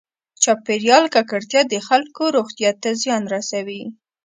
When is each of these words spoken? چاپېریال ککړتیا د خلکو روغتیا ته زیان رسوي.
چاپېریال 0.43 1.05
ککړتیا 1.15 1.61
د 1.67 1.73
خلکو 1.87 2.23
روغتیا 2.37 2.71
ته 2.81 2.89
زیان 3.01 3.23
رسوي. 3.33 3.83